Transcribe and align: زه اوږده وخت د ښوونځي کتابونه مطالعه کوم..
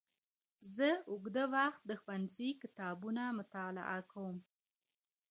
زه 0.75 0.89
اوږده 1.09 1.43
وخت 1.55 1.81
د 1.89 1.91
ښوونځي 2.01 2.49
کتابونه 2.61 3.23
مطالعه 3.39 3.99
کوم.. 4.11 4.37